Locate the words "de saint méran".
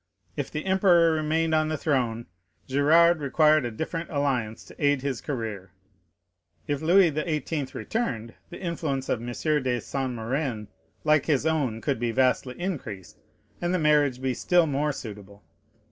9.61-10.69